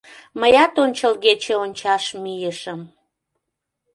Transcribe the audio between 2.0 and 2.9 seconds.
мийышым.